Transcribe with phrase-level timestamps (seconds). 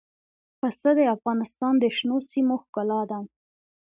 [0.59, 3.19] پسه د افغانستان د شنو سیمو ښکلا ده.